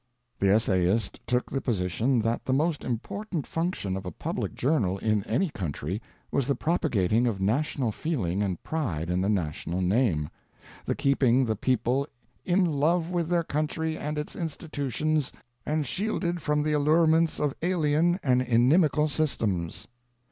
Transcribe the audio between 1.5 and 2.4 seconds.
the position